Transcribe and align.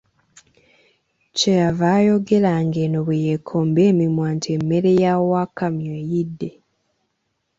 Kye 1.37 1.53
yava 1.61 1.87
ayogera 1.99 2.51
ng'eno 2.65 2.99
bwe 3.05 3.17
yeekomba 3.25 3.81
emimwa 3.91 4.27
nti, 4.35 4.49
emmere 4.57 4.91
ya 5.03 5.13
Wakamyu 5.29 5.91
eyidde. 6.01 6.49